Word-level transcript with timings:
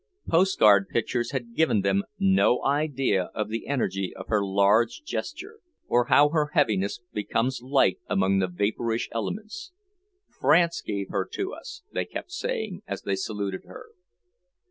Post 0.27 0.57
card 0.57 0.89
pictures 0.89 1.29
had 1.29 1.53
given 1.53 1.81
them 1.81 2.03
no 2.17 2.65
idea 2.65 3.25
of 3.35 3.49
the 3.49 3.67
energy 3.67 4.11
of 4.15 4.29
her 4.29 4.43
large 4.43 5.03
gesture, 5.05 5.59
or 5.87 6.05
how 6.05 6.29
her 6.29 6.47
heaviness 6.55 7.01
becomes 7.13 7.61
light 7.61 7.99
among 8.09 8.39
the 8.39 8.47
vapourish 8.47 9.09
elements. 9.11 9.71
"France 10.27 10.81
gave 10.81 11.09
her 11.09 11.29
to 11.33 11.53
us," 11.53 11.83
they 11.93 12.05
kept 12.05 12.31
saying, 12.31 12.81
as 12.87 13.03
they 13.03 13.15
saluted 13.15 13.65
her. 13.65 13.89